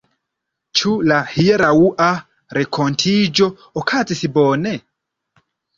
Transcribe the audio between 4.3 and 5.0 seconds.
bone?